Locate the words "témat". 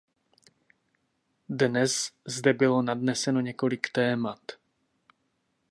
3.89-4.41